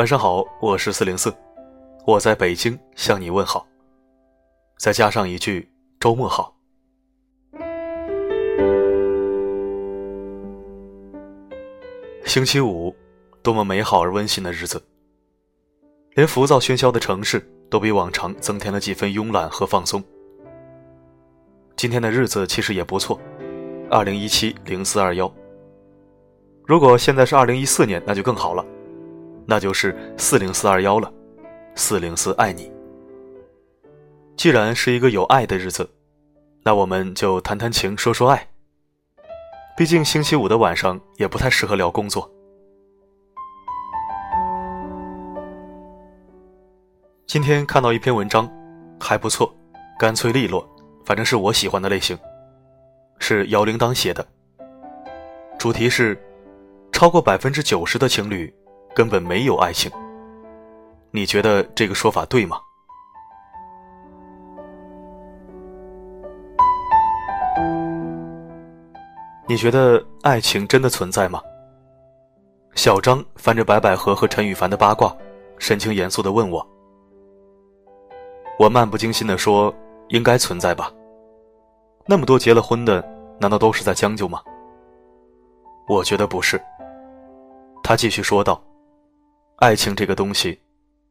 [0.00, 1.30] 晚上好，我是四零四，
[2.06, 3.66] 我在北京向你问好。
[4.78, 5.70] 再加上一句
[6.00, 6.56] 周末好。
[12.24, 12.96] 星期五，
[13.42, 14.82] 多么美好而温馨的日子。
[16.14, 20.02] 连浮躁喧嚣的城市都比往常增添了几分慵懒和放松。
[21.76, 23.20] 今天的日子其实也不错，
[23.90, 25.30] 二零一七零四二幺。
[26.64, 28.64] 如果现在是二零一四年，那就更好了。
[29.50, 31.12] 那就是四零四二幺了，
[31.74, 32.70] 四零四爱你。
[34.36, 35.90] 既然是一个有爱的日子，
[36.62, 38.48] 那我们就谈谈情，说说爱。
[39.76, 42.30] 毕竟星期五的晚上也不太适合聊工作。
[47.26, 48.48] 今天看到一篇文章，
[49.00, 49.52] 还不错，
[49.98, 50.64] 干脆利落，
[51.04, 52.16] 反正是我喜欢的类型。
[53.18, 54.24] 是姚铃铛写的，
[55.58, 56.16] 主题是
[56.92, 58.54] 超过百分之九十的情侣。
[58.94, 59.90] 根本没有爱情，
[61.10, 62.60] 你觉得这个说法对吗？
[69.46, 71.40] 你觉得爱情真的存在吗？
[72.76, 75.12] 小张翻着白百合和陈羽凡的八卦，
[75.58, 76.64] 神情严肃的问我。
[78.58, 79.74] 我漫不经心的说
[80.10, 80.92] ：“应该存在吧。
[82.06, 83.04] 那么多结了婚的，
[83.40, 84.40] 难道都是在将就吗？”
[85.88, 86.60] 我觉得不是。
[87.82, 88.62] 他继续说道。
[89.60, 90.58] 爱情这个东西，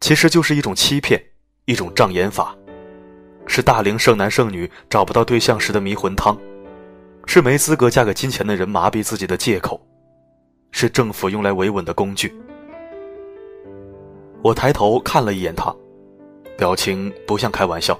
[0.00, 1.20] 其实就是一种欺骗，
[1.64, 2.56] 一种障眼法，
[3.44, 6.38] 是大龄剩男剩女找不到对象时的迷魂汤，
[7.26, 9.84] 是没资格嫁给金钱的人麻痹自己的借口，
[10.70, 12.32] 是政府用来维稳的工具。
[14.42, 15.74] 我抬头看了一眼他，
[16.56, 17.98] 表情不像开玩笑，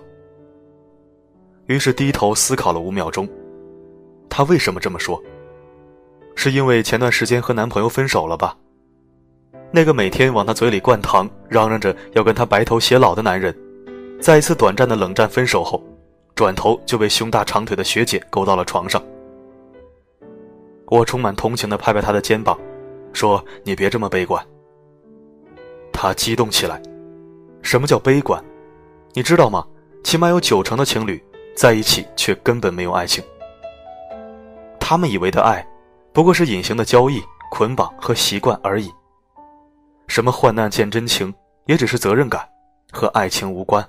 [1.66, 3.28] 于是低头思考了五秒钟，
[4.30, 5.20] 他为什么这么说？
[6.36, 8.56] 是因为前段时间和男朋友分手了吧？
[9.72, 13.54] 那个每天往他嘴里灌糖、嚷嚷着要跟他白头偕老的男人，
[14.20, 15.82] 在一次短暂的冷战分手后，
[16.34, 19.02] 转头就被胸大长腿的学姐勾到了床上。
[20.86, 22.58] 我充满同情地拍拍他的肩膀，
[23.12, 24.42] 说：“你别这么悲观。”
[25.92, 26.80] 他激动起来
[27.60, 28.42] ：“什么叫悲观？
[29.12, 29.66] 你知道吗？
[30.04, 31.22] 起码有九成的情侣
[31.56, 33.22] 在一起却根本没有爱情。
[34.78, 35.66] 他们以为的爱，
[36.12, 37.20] 不过是隐形的交易、
[37.50, 38.90] 捆绑和习惯而已。”
[40.08, 41.32] 什么患难见真情，
[41.66, 42.48] 也只是责任感，
[42.92, 43.86] 和爱情无关。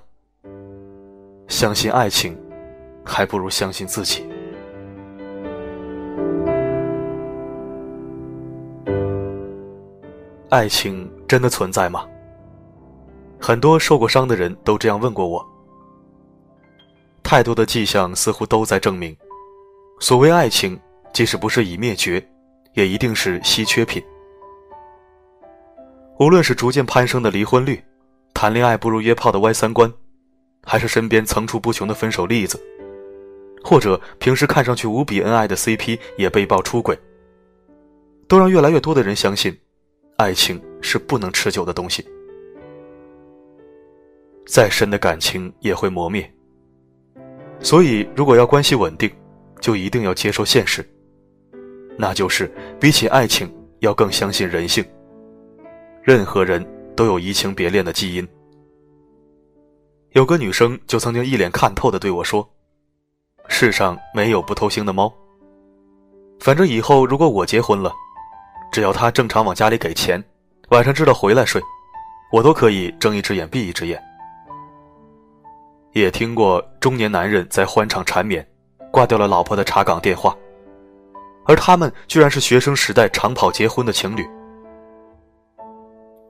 [1.46, 2.38] 相信爱情，
[3.04, 4.26] 还不如相信自己。
[10.50, 12.06] 爱情真的存在吗？
[13.40, 15.46] 很多受过伤的人都这样问过我。
[17.22, 19.16] 太多的迹象似乎都在证明，
[20.00, 20.78] 所谓爱情，
[21.12, 22.22] 即使不是已灭绝，
[22.72, 24.02] 也一定是稀缺品。
[26.18, 27.80] 无论是逐渐攀升的离婚率，
[28.34, 29.92] 谈恋爱不如约炮的歪三观，
[30.64, 32.60] 还是身边层出不穷的分手例子，
[33.62, 36.98] 或者平时看上去无比恩爱的 CP 也被曝出轨，
[38.26, 39.56] 都让越来越多的人相信，
[40.16, 42.04] 爱情是不能持久的东西。
[44.44, 46.28] 再深的感情也会磨灭。
[47.60, 49.08] 所以，如果要关系稳定，
[49.60, 50.84] 就一定要接受现实，
[51.96, 54.84] 那就是比起爱情，要更相信人性。
[56.02, 56.66] 任何人
[56.96, 58.26] 都有移情别恋的基因。
[60.12, 62.48] 有个女生就曾经一脸看透的对我说
[63.48, 65.12] ：“世上没有不偷腥的猫。
[66.40, 67.92] 反正以后如果我结婚了，
[68.72, 70.22] 只要他正常往家里给钱，
[70.70, 71.60] 晚上知道回来睡，
[72.32, 74.02] 我都可以睁一只眼闭一只眼。”
[75.92, 78.46] 也听过中年男人在欢场缠绵，
[78.90, 80.36] 挂掉了老婆的查岗电话，
[81.44, 84.26] 而他们居然是学生时代长跑结婚的情侣。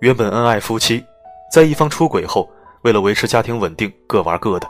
[0.00, 1.04] 原本恩爱夫妻，
[1.52, 2.48] 在一方出轨后，
[2.82, 4.68] 为了维持家庭稳定，各玩各的。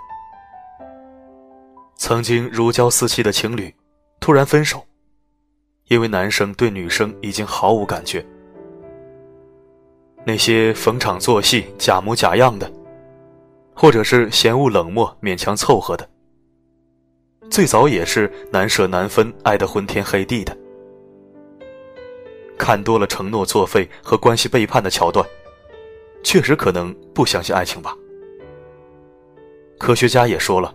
[1.96, 3.74] 曾经如胶似漆的情侣，
[4.20, 4.82] 突然分手，
[5.88, 8.24] 因为男生对女生已经毫无感觉。
[10.24, 12.70] 那些逢场作戏、假模假样的，
[13.74, 16.08] 或者是嫌恶冷漠、勉强凑合的，
[17.50, 20.56] 最早也是难舍难分、爱得昏天黑地的。
[22.68, 25.26] 看多了承诺作废和关系背叛的桥段，
[26.22, 27.96] 确实可能不相信爱情吧。
[29.78, 30.74] 科学家也说了，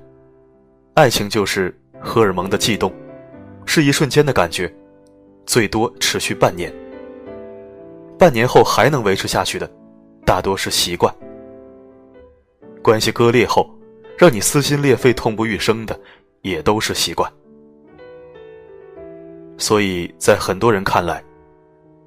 [0.95, 2.91] 爱情就是荷尔蒙的悸动，
[3.67, 4.73] 是一瞬间的感觉，
[5.45, 6.73] 最多持续半年。
[8.17, 9.71] 半年后还能维持下去的，
[10.25, 11.13] 大多是习惯。
[12.81, 13.69] 关系割裂后，
[14.17, 15.95] 让你撕心裂肺、痛不欲生的，
[16.41, 17.31] 也都是习惯。
[19.59, 21.23] 所以在很多人看来，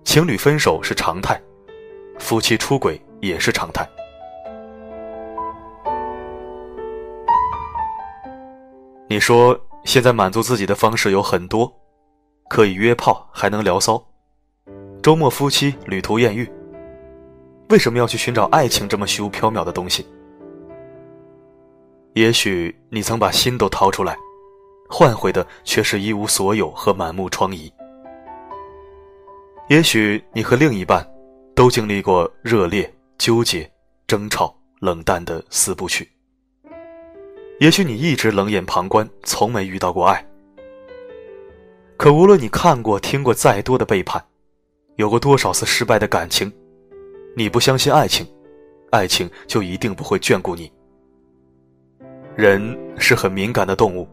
[0.07, 1.39] 情侣分手是常态，
[2.21, 3.87] 夫妻出轨也是常态。
[9.09, 11.71] 你说现在满足自己的方式有很多，
[12.49, 14.01] 可以约炮，还能聊骚，
[15.03, 16.49] 周末夫妻旅途艳遇。
[17.69, 20.07] 为什么要去寻找爱情这么虚无缥缈的东西？
[22.15, 24.17] 也许你曾把心都掏出来，
[24.89, 27.73] 换回的却是一无所有和满目疮痍。
[29.69, 31.05] 也许你和另一半
[31.53, 33.69] 都经历过热烈、纠结、
[34.07, 36.09] 争吵、冷淡的四部曲。
[37.59, 40.25] 也许你一直冷眼旁观，从没遇到过爱。
[41.97, 44.25] 可无论你看过、听过再多的背叛，
[44.95, 46.53] 有过多少次失败的感情，
[47.37, 48.25] 你不相信爱情，
[48.91, 50.71] 爱情就一定不会眷顾你。
[52.37, 54.07] 人是很敏感的动物，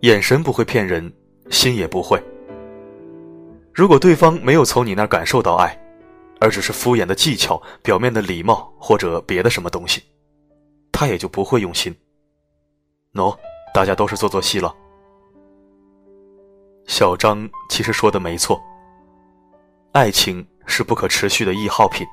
[0.00, 1.12] 眼神不会骗人，
[1.48, 2.20] 心也不会。
[3.74, 5.76] 如果对方没有从你那儿感受到爱，
[6.40, 10.00] 而只是敷衍的技巧、表面的礼貌或者别的什么东西，
[10.92, 11.92] 他也就不会用心。
[13.14, 13.36] 喏，
[13.74, 14.72] 大家都是做做戏了。
[16.86, 18.62] 小张其实说的没错，
[19.90, 22.06] 爱情是不可持续的易耗品。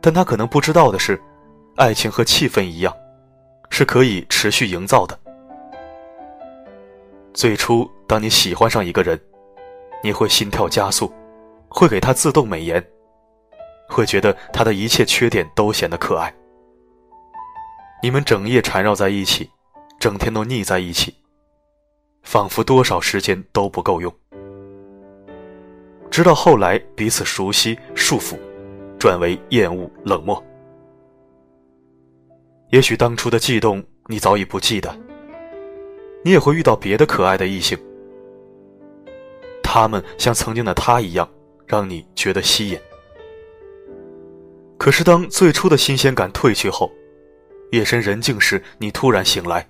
[0.00, 1.20] 但他可能不知道的是，
[1.76, 2.94] 爱情和气氛一样，
[3.68, 5.18] 是可以持续营造的。
[7.34, 9.20] 最初，当你喜欢上一个人，
[10.04, 11.10] 你会心跳加速，
[11.68, 12.84] 会给他自动美颜，
[13.88, 16.32] 会觉得他的一切缺点都显得可爱。
[18.02, 19.50] 你们整夜缠绕在一起。
[20.00, 21.14] 整天都腻在一起，
[22.24, 24.12] 仿佛多少时间都不够用。
[26.10, 28.36] 直到后来彼此熟悉、束缚，
[28.98, 30.44] 转为厌恶、冷漠。
[32.68, 34.94] 也许当初的悸动你早已不记得，
[36.22, 37.78] 你也会遇到别的可爱的异性，
[39.74, 41.28] 他们像曾经的他一样，
[41.66, 42.78] 让你觉得吸引。
[44.78, 46.88] 可是当最初的新鲜感褪去后，
[47.72, 49.68] 夜深人静时，你突然醒来。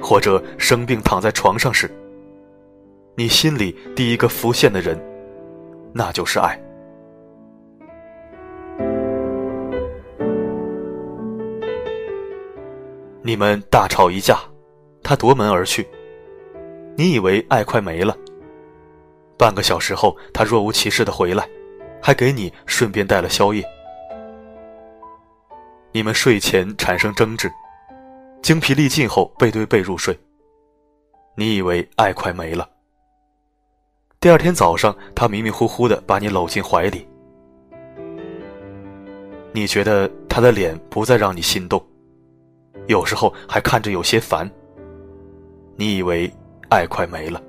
[0.00, 1.90] 或者生病躺在床上时，
[3.14, 4.98] 你心里第一个浮现的人，
[5.92, 6.58] 那就是爱。
[13.20, 14.38] 你们大吵一架，
[15.02, 15.86] 他夺门而去。
[16.96, 18.16] 你以为爱快没了，
[19.42, 21.44] 半个小时后，他若无其事的回来，
[22.00, 23.60] 还给你顺便带了宵夜。
[25.90, 27.50] 你们睡前产生争执。
[28.40, 30.16] 精疲力尽后背对背入睡。
[31.34, 32.70] 你以为爱快没了。
[34.20, 37.04] 第二天早上，他迷迷糊糊的把你搂进怀里。
[39.50, 41.84] 你觉得他的脸不再让你心动，
[42.86, 44.48] 有时候还看着有些烦。
[45.74, 46.32] 你以为
[46.68, 47.42] 爱快没了。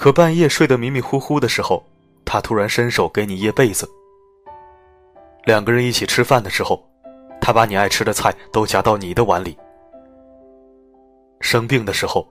[0.00, 1.84] 可半夜睡得迷迷糊糊的时候，
[2.24, 3.86] 他突然伸手给你掖被子。
[5.44, 6.82] 两个人一起吃饭的时候。
[7.38, 9.56] 他把你爱吃的菜都夹到你的碗里。
[11.40, 12.26] 生病的时候，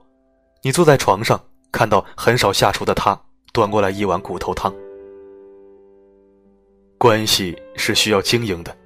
[0.62, 1.40] 你坐在床上，
[1.70, 3.20] 看到很少下厨的他
[3.52, 4.74] 端过来一碗骨头汤。
[6.98, 8.76] 关系是需要经营的，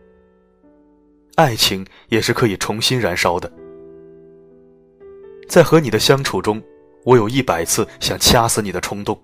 [1.36, 3.50] 爱情也是可以重新燃烧的。
[5.48, 6.62] 在和你的相处中，
[7.04, 9.18] 我有一百次想掐死你的冲动，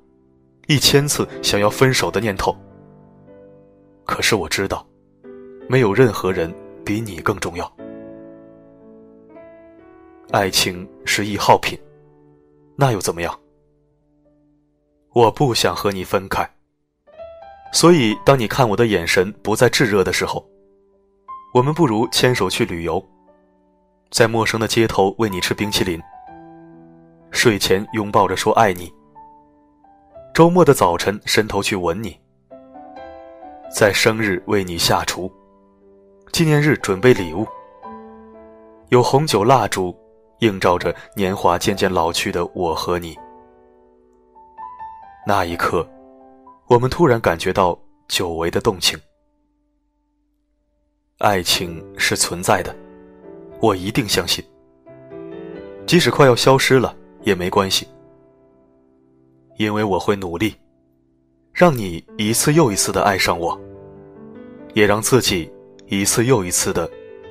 [0.68, 2.56] 一千次想要分手的念头。
[4.04, 4.86] 可是我知道，
[5.68, 6.54] 没有任何人。
[6.82, 7.72] 比你更重要。
[10.32, 11.78] 爱情是易耗品，
[12.74, 13.38] 那又怎么样？
[15.12, 16.50] 我不想和你分开，
[17.70, 20.44] 所以当你看我的眼神不再炙热的时候，
[21.52, 23.04] 我们不如牵手去旅游，
[24.10, 26.00] 在陌生的街头喂你吃冰淇淋，
[27.30, 28.92] 睡前拥抱着说爱你，
[30.34, 32.18] 周末的早晨伸头去吻你，
[33.72, 35.30] 在生日为你下厨。
[36.32, 37.46] 纪念日准备礼物，
[38.90, 39.96] 有红酒蜡烛，
[40.40, 43.16] 映照着年华渐渐老去的我和你。
[45.26, 45.86] 那一刻，
[46.68, 48.98] 我们突然感觉到久违的动情。
[51.18, 52.74] 爱情是存在的，
[53.60, 54.44] 我一定相信。
[55.86, 57.86] 即使快要消失了也没关系，
[59.58, 60.54] 因为我会努力，
[61.52, 63.58] 让你一次又一次的爱上我，
[64.74, 65.50] 也让自己。
[65.92, 66.88] 一次又一次的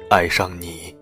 [0.09, 0.93] 爱上你。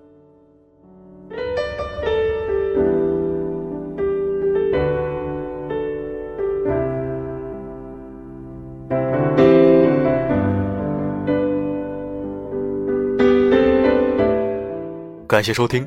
[15.27, 15.83] 感谢收听，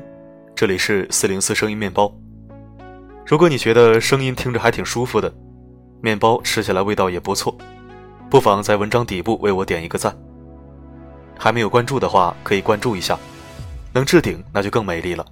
[0.53, 2.13] 这里是四零四声音面包。
[3.31, 5.33] 如果你觉得声音听着还挺舒服的，
[6.01, 7.57] 面包吃起来味道也不错，
[8.29, 10.13] 不妨在文章底部为我点一个赞。
[11.39, 13.17] 还没有关注的话，可以关注一下。
[13.93, 15.25] 能置顶那就更美丽了。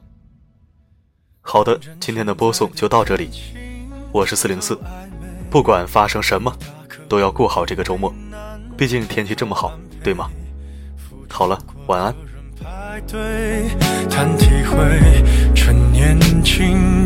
[1.41, 3.31] 好的，今天的播送就到这里。
[4.13, 4.79] 我是四零四，
[5.49, 6.55] 不管发生什么，
[7.09, 8.13] 都要过好这个周末。
[8.77, 10.29] 毕竟天气这么好，对吗？
[11.29, 12.15] 好了，晚安。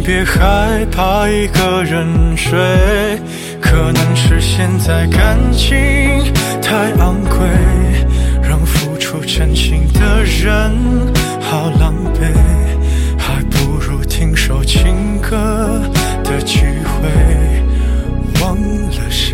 [0.06, 2.52] 别害怕一个人睡。
[3.62, 5.76] 可能是现在感情
[6.62, 7.40] 太昂贵，
[8.42, 10.72] 让付出真心的人
[11.42, 12.32] 好狼狈，
[13.18, 15.82] 还不如听首情歌
[16.24, 17.10] 的机会，
[18.42, 19.34] 忘了谁。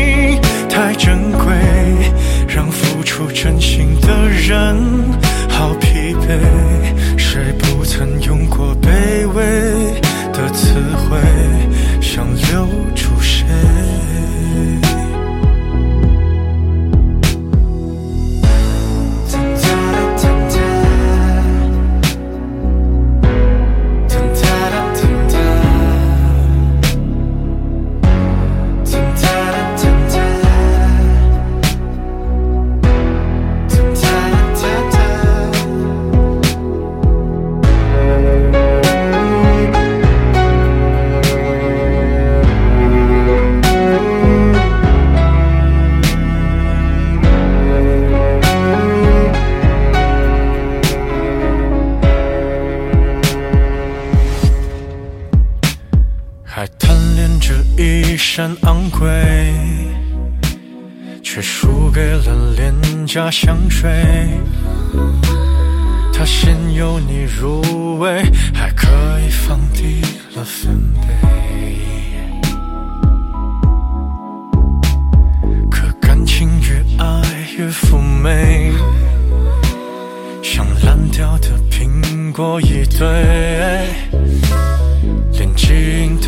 [58.17, 59.53] 山昂贵，
[61.21, 62.73] 却输给了廉
[63.05, 63.89] 价香水。
[66.13, 68.87] 它先由你入味，还可
[69.19, 70.01] 以放低
[70.35, 71.07] 了分贝。
[75.69, 77.21] 可感情越爱
[77.57, 78.71] 越妩媚，
[80.41, 84.10] 像烂掉的苹果一堆。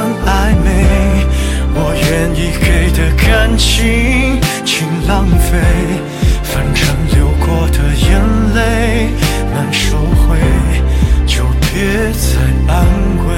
[0.00, 0.66] 算暧昧，
[1.74, 3.28] 我愿意给的感
[3.58, 5.60] 情请浪费。
[6.42, 6.82] 反正
[7.14, 8.08] 流过的眼
[8.54, 8.58] 泪
[9.52, 10.38] 难收回，
[11.26, 11.70] 就别
[12.12, 12.40] 再
[12.72, 12.74] 安
[13.26, 13.28] 慰。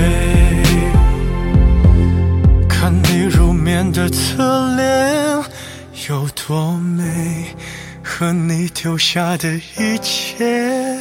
[2.69, 5.43] 看你入眠的侧脸
[6.09, 7.03] 有多美，
[8.05, 10.97] 和你丢下的一切。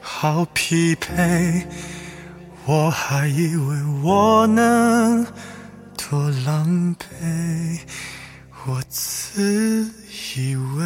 [0.00, 1.64] 好匹配，
[2.66, 5.26] 我还以为我能
[5.96, 7.80] 多狼狈，
[8.66, 9.90] 我自
[10.36, 10.84] 以为。